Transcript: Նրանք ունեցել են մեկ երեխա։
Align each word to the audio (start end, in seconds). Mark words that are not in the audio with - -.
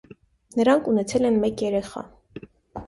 Նրանք 0.61 0.89
ունեցել 0.93 1.31
են 1.31 1.39
մեկ 1.45 1.63
երեխա։ 1.69 2.05